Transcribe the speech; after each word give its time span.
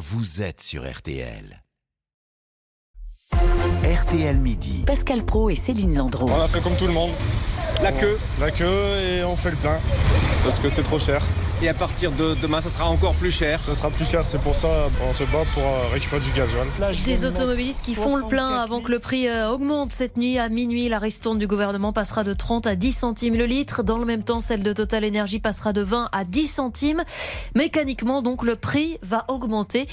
vous 0.00 0.40
êtes 0.40 0.62
sur 0.62 0.90
RTL. 0.90 1.62
RTL 3.84 4.36
Midi. 4.38 4.84
Pascal 4.86 5.26
Pro 5.26 5.50
et 5.50 5.54
Céline 5.54 5.94
Landreau. 5.94 6.30
On 6.30 6.40
a 6.40 6.48
fait 6.48 6.62
comme 6.62 6.76
tout 6.78 6.86
le 6.86 6.94
monde. 6.94 7.10
La 7.82 7.92
queue. 7.92 8.18
La 8.40 8.50
queue 8.50 8.64
et 8.64 9.24
on 9.24 9.36
fait 9.36 9.50
le 9.50 9.58
plein. 9.58 9.78
Parce 10.42 10.58
que 10.58 10.70
c'est 10.70 10.82
trop 10.82 10.98
cher. 10.98 11.22
Et 11.62 11.68
à 11.68 11.74
partir 11.74 12.10
de 12.12 12.34
demain, 12.40 12.62
ça 12.62 12.70
sera 12.70 12.88
encore 12.88 13.12
plus 13.14 13.30
cher. 13.30 13.60
Ça 13.60 13.74
sera 13.74 13.90
plus 13.90 14.08
cher, 14.08 14.24
c'est 14.24 14.40
pour 14.40 14.54
ça 14.54 14.88
on 15.06 15.12
se 15.12 15.24
bat 15.24 15.44
pour 15.52 15.62
euh, 15.62 15.88
récupérer 15.92 16.22
du 16.22 16.30
gasoil. 16.30 16.66
Des 17.04 17.26
automobilistes 17.26 17.84
qui 17.84 17.94
font 17.94 18.16
le 18.16 18.26
plein 18.26 18.48
avant 18.48 18.80
que 18.80 18.90
le 18.90 18.98
prix 18.98 19.28
euh, 19.28 19.50
augmente 19.50 19.92
cette 19.92 20.16
nuit. 20.16 20.38
À 20.38 20.48
minuit, 20.48 20.88
la 20.88 20.98
ristourne 20.98 21.38
du 21.38 21.46
gouvernement 21.46 21.92
passera 21.92 22.24
de 22.24 22.32
30 22.32 22.66
à 22.66 22.76
10 22.76 22.92
centimes 22.92 23.34
le 23.34 23.44
litre. 23.44 23.82
Dans 23.82 23.98
le 23.98 24.06
même 24.06 24.22
temps, 24.22 24.40
celle 24.40 24.62
de 24.62 24.72
Total 24.72 25.04
Energy 25.04 25.38
passera 25.38 25.74
de 25.74 25.82
20 25.82 26.08
à 26.12 26.24
10 26.24 26.46
centimes. 26.46 27.02
Mécaniquement, 27.54 28.22
donc, 28.22 28.42
le 28.42 28.56
prix 28.56 28.96
va 29.02 29.26
augmenter. 29.28 29.86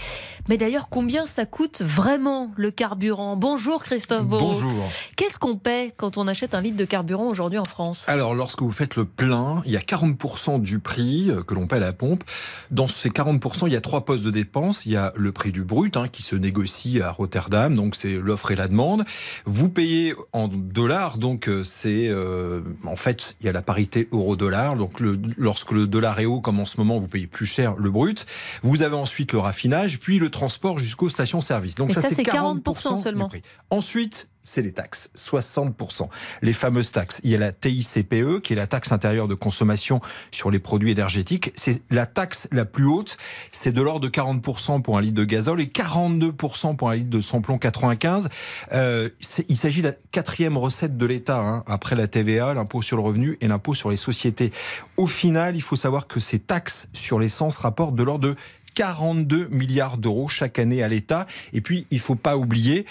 Mais 0.47 0.56
d'ailleurs, 0.56 0.88
combien 0.88 1.25
ça 1.25 1.46
coûte 1.46 1.82
vraiment 1.82 2.50
le 2.56 2.71
carburant? 2.71 3.36
Bonjour 3.36 3.84
Christophe 3.84 4.25
Borro. 4.25 4.54
Bonjour. 4.54 4.89
Qu'est-ce 5.18 5.38
qu'on 5.38 5.57
paie 5.57 5.93
quand 5.97 6.18
on 6.18 6.29
achète 6.29 6.56
un 6.56 6.61
litre 6.61 6.78
de 6.78 6.86
carburant 6.86 7.28
aujourd'hui 7.28 7.60
en 7.60 7.65
France? 7.65 8.06
Alors, 8.07 8.34
lorsque 8.34 8.61
vous 8.61 8.71
faites 8.71 8.96
le 8.96 9.04
plein, 9.04 9.61
il 9.65 9.74
y 9.74 9.78
a 9.78 9.82
40% 9.82 10.61
du 10.61 10.79
prix 10.79 11.29
euh, 11.29 11.43
que 11.43 11.57
l'on 11.57 11.68
paie 11.68 11.78
à 11.78 11.79
la 11.79 11.93
pompe. 11.93 12.24
Dans 12.71 12.88
ces 12.88 13.10
40%, 13.10 13.68
il 13.68 13.74
y 13.74 13.75
a 13.75 13.82
trois 13.82 14.06
postes 14.06 14.24
de 14.24 14.32
dépenses. 14.32 14.86
Il 14.86 14.92
y 14.92 14.96
a 14.96 15.14
le 15.16 15.32
prix 15.32 15.52
du 15.52 15.64
brut 15.64 15.97
hein, 15.97 16.07
qui 16.07 16.24
se 16.24 16.36
négocie 16.36 17.02
à 17.02 17.11
Rotterdam, 17.11 17.75
donc 17.75 17.96
c'est 17.96 18.16
l'offre 18.16 18.52
et 18.52 18.56
la 18.56 18.68
demande. 18.68 19.06
Vous 19.46 19.70
payez 19.70 20.14
en 20.33 20.47
dollars, 20.47 21.18
donc 21.18 21.47
euh, 21.47 21.64
c'est 21.64 22.07
euh, 22.07 22.61
en 22.86 22.96
fait 22.96 23.36
il 23.42 23.46
y 23.46 23.50
a 23.50 23.52
la 23.52 23.61
parité 23.61 24.07
euro-dollar. 24.11 24.75
Donc 24.75 25.00
le, 25.00 25.20
lorsque 25.38 25.71
le 25.71 25.88
dollar 25.88 26.20
est 26.20 26.25
haut, 26.25 26.42
comme 26.42 26.60
en 26.60 26.66
ce 26.66 26.78
moment, 26.78 27.00
vous 27.00 27.07
payez 27.07 27.28
plus 27.28 27.46
cher 27.46 27.75
le 27.78 27.89
brut. 27.89 28.25
Vous 28.64 28.83
avez 28.83 28.96
ensuite 28.96 29.32
le 29.33 29.39
raffinage, 29.39 30.00
puis 30.00 30.19
le 30.19 30.30
transport 30.30 30.80
jusqu'aux 30.80 31.10
stations-service. 31.10 31.75
Donc 31.75 31.94
ça, 31.94 32.02
ça, 32.02 32.09
c'est 32.09 32.16
c'est 32.16 32.23
40%, 32.23 32.61
40% 32.61 32.95
du 32.95 33.02
seulement. 33.02 33.30
Ensuite, 33.69 34.28
c'est 34.48 34.62
les 34.62 34.72
taxes, 34.72 35.09
60%. 35.17 36.08
Les 36.42 36.53
fameuses 36.53 36.94
taxes. 36.94 37.20
Il 37.26 37.31
y 37.31 37.36
a 37.36 37.38
la 37.38 37.52
TICPE, 37.52 38.42
qui 38.42 38.53
est 38.53 38.56
la 38.56 38.66
taxe 38.66 38.94
intérieure 38.94 39.28
de 39.28 39.36
consommation 39.36 40.00
sur 40.31 40.52
les 40.52 40.59
produits 40.59 40.92
énergétiques. 40.92 41.52
C'est 41.56 41.81
la 41.90 42.06
taxe 42.06 42.48
la 42.53 42.64
plus 42.64 42.86
haute. 42.86 43.18
C'est 43.52 43.73
de 43.73 43.81
l'ordre 43.81 44.00
de 44.00 44.08
40% 44.08 44.81
pour 44.81 44.98
un 44.98 45.02
litre 45.02 45.16
de 45.16 45.25
gazole 45.25 45.59
et 45.59 45.66
42% 45.66 46.78
pour 46.78 46.90
un 46.90 46.95
litre 46.95 47.09
de 47.09 47.20
samplon 47.20 47.58
95. 47.58 48.30
Euh, 48.72 49.09
il 49.50 49.58
s'agit 49.58 49.81
de 49.81 49.90
la 49.90 49.95
quatrième 50.14 50.58
recette 50.58 50.98
de 50.98 51.06
l'État, 51.06 51.42
hein, 51.42 51.66
après 51.68 51.98
la 51.98 52.08
TVA, 52.08 52.53
l'impôt 52.53 52.81
sur 52.81 52.95
le 52.95 53.03
revenu 53.03 53.38
et 53.42 53.50
l'impôt 53.50 53.73
sur 53.73 53.90
les 53.90 53.98
sociétés. 53.98 54.53
Au 54.95 55.08
final, 55.08 55.58
il 55.58 55.62
faut 55.62 55.75
savoir 55.75 56.08
que 56.08 56.22
ces 56.22 56.40
taxes 56.40 56.88
sur 56.94 57.20
l'essence 57.20 57.58
rapportent 57.58 57.95
de 57.95 58.03
l'ordre 58.03 58.30
de 58.30 58.36
42 58.78 59.48
milliards 59.50 59.98
d'euros 59.98 60.28
chaque 60.28 60.59
année 60.59 60.84
à 60.84 60.88
l'État. 60.88 61.25
Et 61.52 61.62
puis, 61.62 61.88
il 61.90 61.95
ne 61.95 62.02
faut 62.02 62.14
pas 62.14 62.38
oublier, 62.38 62.86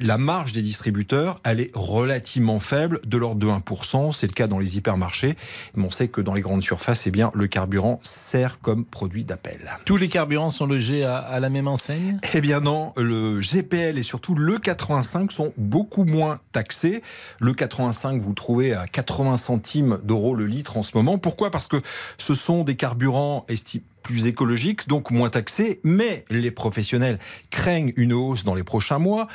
la 0.00 0.18
marge 0.18 0.52
des 0.52 0.62
distributeurs, 0.62 1.40
elle 1.44 1.60
est 1.60 1.70
relativement 1.74 2.58
faible, 2.60 3.00
de 3.06 3.16
l'ordre 3.16 3.40
de 3.40 3.46
1%. 3.46 4.12
C'est 4.12 4.26
le 4.26 4.32
cas 4.32 4.46
dans 4.46 4.58
les 4.58 4.76
hypermarchés. 4.76 5.36
Mais 5.74 5.84
on 5.84 5.90
sait 5.90 6.08
que 6.08 6.20
dans 6.20 6.34
les 6.34 6.40
grandes 6.40 6.62
surfaces, 6.62 7.06
eh 7.06 7.10
bien, 7.10 7.30
le 7.34 7.46
carburant 7.46 8.00
sert 8.02 8.60
comme 8.60 8.84
produit 8.84 9.24
d'appel. 9.24 9.70
Tous 9.84 9.96
les 9.96 10.08
carburants 10.08 10.50
sont 10.50 10.66
logés 10.66 11.04
à, 11.04 11.16
à 11.18 11.38
la 11.40 11.48
même 11.50 11.68
enseigne? 11.68 12.18
Eh 12.34 12.40
bien 12.40 12.60
non, 12.60 12.92
le 12.96 13.40
GPL 13.40 13.98
et 13.98 14.02
surtout 14.02 14.34
le 14.34 14.58
85 14.58 15.30
sont 15.32 15.52
beaucoup 15.56 16.04
moins 16.04 16.40
taxés. 16.52 17.02
Le 17.40 17.54
85, 17.54 18.20
vous 18.20 18.30
le 18.30 18.34
trouvez 18.34 18.74
à 18.74 18.86
80 18.86 19.36
centimes 19.36 19.98
d'euros 20.02 20.34
le 20.34 20.46
litre 20.46 20.76
en 20.76 20.82
ce 20.82 20.96
moment. 20.96 21.18
Pourquoi? 21.18 21.50
Parce 21.50 21.68
que 21.68 21.80
ce 22.18 22.34
sont 22.34 22.64
des 22.64 22.76
carburants 22.76 23.44
esti- 23.48 23.82
plus 24.02 24.26
écologiques, 24.26 24.86
donc 24.86 25.10
moins 25.10 25.30
taxés, 25.30 25.80
mais 25.82 26.26
les 26.28 26.50
professionnels 26.50 27.18
craignent 27.50 27.92
une 27.96 28.12
hausse 28.12 28.44
dans 28.44 28.54
les 28.54 28.62
prochains 28.64 28.98
mois. 28.98 29.28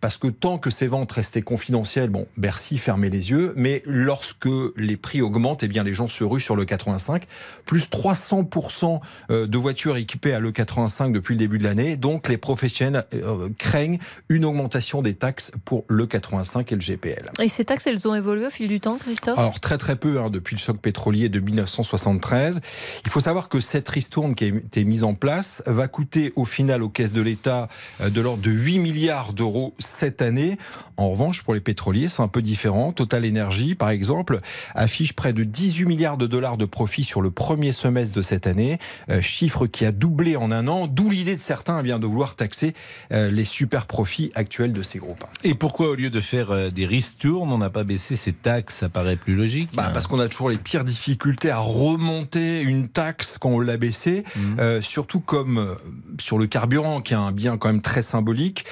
Parce 0.00 0.18
que 0.18 0.28
tant 0.28 0.58
que 0.58 0.70
ces 0.70 0.86
ventes 0.86 1.12
restaient 1.12 1.42
confidentielles, 1.42 2.10
bon, 2.10 2.26
Bercy 2.36 2.78
fermait 2.78 3.08
les 3.08 3.30
yeux, 3.30 3.52
mais 3.56 3.82
lorsque 3.86 4.48
les 4.76 4.96
prix 4.96 5.22
augmentent, 5.22 5.62
eh 5.62 5.68
bien, 5.68 5.84
les 5.84 5.94
gens 5.94 6.08
se 6.08 6.22
ruent 6.22 6.40
sur 6.40 6.56
le 6.56 6.64
85. 6.64 7.24
Plus 7.64 7.88
300% 7.90 9.00
euh, 9.30 9.46
de 9.46 9.58
voitures 9.58 9.96
équipées 9.96 10.34
à 10.34 10.40
l'E85 10.40 11.12
depuis 11.12 11.34
le 11.34 11.38
début 11.38 11.58
de 11.58 11.64
l'année. 11.64 11.96
Donc, 11.96 12.28
les 12.28 12.36
professionnels 12.36 13.04
euh, 13.14 13.48
craignent 13.58 13.98
une 14.28 14.44
augmentation 14.44 15.02
des 15.02 15.14
taxes 15.14 15.52
pour 15.64 15.84
le 15.88 16.06
85 16.06 16.70
et 16.72 16.74
le 16.74 16.80
GPL. 16.80 17.30
Et 17.40 17.48
ces 17.48 17.64
taxes, 17.64 17.86
elles 17.86 18.06
ont 18.06 18.14
évolué 18.14 18.46
au 18.46 18.50
fil 18.50 18.68
du 18.68 18.80
temps, 18.80 18.98
Christophe? 18.98 19.38
Alors 19.38 19.60
très 19.60 19.78
très 19.78 19.96
peu 19.96 20.20
hein, 20.20 20.30
depuis 20.30 20.56
le 20.56 20.60
choc 20.60 20.78
pétrolier 20.78 21.28
de 21.28 21.40
1973. 21.40 22.60
Il 23.04 23.10
faut 23.10 23.20
savoir 23.20 23.48
que 23.48 23.60
cette 23.60 23.88
ristourne 23.88 24.34
qui 24.34 24.44
a 24.44 24.48
été 24.48 24.84
mise 24.84 25.04
en 25.04 25.14
place 25.14 25.62
va 25.66 25.88
coûter 25.88 26.32
au 26.36 26.44
final 26.44 26.82
aux 26.82 26.88
caisses 26.88 27.12
de 27.12 27.22
l'État 27.22 27.68
euh, 28.00 28.10
de 28.10 28.20
l'ordre 28.20 28.42
de 28.42 28.50
8 28.50 28.78
milliards 28.78 29.32
d'euros 29.32 29.74
cette 29.86 30.22
année. 30.22 30.58
En 30.96 31.10
revanche, 31.10 31.42
pour 31.42 31.54
les 31.54 31.60
pétroliers, 31.60 32.08
c'est 32.08 32.22
un 32.22 32.28
peu 32.28 32.42
différent. 32.42 32.92
Total 32.92 33.26
Energy, 33.26 33.74
par 33.74 33.90
exemple, 33.90 34.40
affiche 34.74 35.12
près 35.12 35.32
de 35.32 35.44
18 35.44 35.84
milliards 35.86 36.16
de 36.16 36.26
dollars 36.26 36.56
de 36.56 36.64
profit 36.64 37.04
sur 37.04 37.20
le 37.22 37.30
premier 37.30 37.72
semestre 37.72 38.14
de 38.16 38.22
cette 38.22 38.46
année, 38.46 38.78
euh, 39.10 39.20
chiffre 39.22 39.66
qui 39.66 39.84
a 39.84 39.92
doublé 39.92 40.36
en 40.36 40.50
un 40.50 40.68
an, 40.68 40.86
d'où 40.86 41.10
l'idée 41.10 41.34
de 41.36 41.40
certains 41.40 41.80
eh 41.80 41.82
bien, 41.82 41.98
de 41.98 42.06
vouloir 42.06 42.34
taxer 42.34 42.74
euh, 43.12 43.30
les 43.30 43.44
super 43.44 43.86
profits 43.86 44.30
actuels 44.34 44.72
de 44.72 44.82
ces 44.82 44.98
groupes. 44.98 45.24
Et 45.44 45.54
pourquoi, 45.54 45.90
au 45.90 45.94
lieu 45.94 46.10
de 46.10 46.20
faire 46.20 46.50
euh, 46.50 46.70
des 46.70 46.86
ristournes, 46.86 47.52
on 47.52 47.58
n'a 47.58 47.70
pas 47.70 47.84
baissé 47.84 48.16
ces 48.16 48.32
taxes? 48.32 48.74
Ça 48.76 48.88
paraît 48.88 49.16
plus 49.16 49.34
logique. 49.36 49.68
Bah, 49.74 49.90
parce 49.92 50.06
qu'on 50.06 50.20
a 50.20 50.28
toujours 50.28 50.50
les 50.50 50.56
pires 50.58 50.84
difficultés 50.84 51.50
à 51.50 51.58
remonter 51.58 52.60
une 52.62 52.88
taxe 52.88 53.38
quand 53.38 53.50
on 53.50 53.60
l'a 53.60 53.76
baissée, 53.76 54.24
Mhm. 54.36 54.56
euh, 54.60 54.82
surtout 54.82 55.20
comme 55.20 55.76
sur 56.20 56.38
le 56.38 56.46
carburant, 56.46 57.00
qui 57.00 57.12
est 57.12 57.16
un 57.16 57.32
bien 57.32 57.56
quand 57.58 57.68
même 57.68 57.80
très 57.82 58.02
symbolique. 58.02 58.64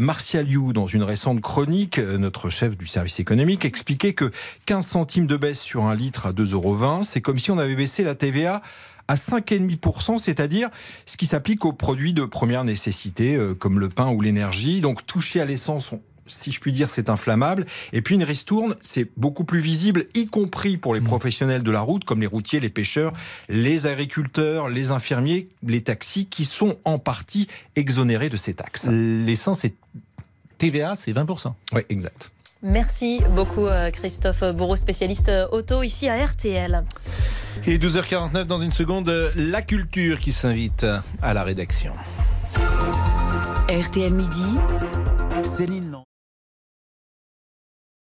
Martial 0.00 0.46
Dans 0.56 0.86
une 0.86 1.02
récente 1.02 1.42
chronique, 1.42 1.98
euh, 1.98 2.16
notre 2.16 2.48
chef 2.48 2.78
du 2.78 2.86
service 2.86 3.20
économique, 3.20 3.66
expliquait 3.66 4.14
que 4.14 4.30
15 4.64 4.86
centimes 4.86 5.26
de 5.26 5.36
baisse 5.36 5.60
sur 5.60 5.84
un 5.84 5.94
litre 5.94 6.26
à 6.26 6.32
2,20 6.32 6.54
euros, 6.54 7.04
c'est 7.04 7.20
comme 7.20 7.38
si 7.38 7.50
on 7.50 7.58
avait 7.58 7.76
baissé 7.76 8.02
la 8.02 8.14
TVA 8.14 8.62
à 9.06 9.16
5,5%, 9.16 10.18
c'est-à-dire 10.18 10.70
ce 11.04 11.16
qui 11.16 11.26
s'applique 11.26 11.64
aux 11.64 11.74
produits 11.74 12.14
de 12.14 12.24
première 12.24 12.64
nécessité, 12.64 13.36
euh, 13.36 13.54
comme 13.54 13.78
le 13.78 13.90
pain 13.90 14.10
ou 14.10 14.22
l'énergie. 14.22 14.80
Donc 14.80 15.06
toucher 15.06 15.40
à 15.40 15.44
l'essence, 15.44 15.92
si 16.26 16.52
je 16.52 16.60
puis 16.60 16.72
dire, 16.72 16.88
c'est 16.88 17.10
inflammable. 17.10 17.66
Et 17.92 18.00
puis 18.00 18.14
une 18.14 18.24
ristourne, 18.24 18.76
c'est 18.80 19.10
beaucoup 19.16 19.44
plus 19.44 19.60
visible, 19.60 20.06
y 20.14 20.26
compris 20.26 20.78
pour 20.78 20.94
les 20.94 21.02
professionnels 21.02 21.62
de 21.62 21.70
la 21.70 21.82
route, 21.82 22.04
comme 22.04 22.20
les 22.20 22.26
routiers, 22.26 22.60
les 22.60 22.70
pêcheurs, 22.70 23.12
les 23.48 23.86
agriculteurs, 23.86 24.68
les 24.68 24.90
infirmiers, 24.90 25.48
les 25.62 25.82
taxis, 25.82 26.26
qui 26.26 26.46
sont 26.46 26.78
en 26.84 26.98
partie 26.98 27.46
exonérés 27.76 28.30
de 28.30 28.38
ces 28.38 28.54
taxes. 28.54 28.88
L'essence 28.90 29.64
est 29.64 29.74
TVA, 30.58 30.96
c'est 30.96 31.12
20%. 31.12 31.52
Oui, 31.72 31.82
exact. 31.88 32.30
Merci 32.62 33.20
beaucoup 33.34 33.66
euh, 33.66 33.90
Christophe 33.90 34.42
Bourreau, 34.54 34.76
spécialiste 34.76 35.28
euh, 35.28 35.46
auto 35.52 35.82
ici 35.82 36.08
à 36.08 36.24
RTL. 36.24 36.84
Et 37.66 37.78
12h49 37.78 38.44
dans 38.44 38.60
une 38.60 38.72
seconde, 38.72 39.32
la 39.36 39.62
culture 39.62 40.20
qui 40.20 40.32
s'invite 40.32 40.86
à 41.22 41.34
la 41.34 41.42
rédaction. 41.42 41.92
RTL 43.68 44.12
Midi. 44.12 44.58
Céline 45.42 45.90
Landreau. 45.90 46.05